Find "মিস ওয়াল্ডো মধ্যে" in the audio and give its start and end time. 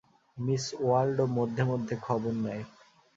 0.37-1.63